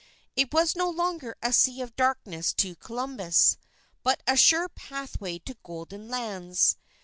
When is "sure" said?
4.35-4.67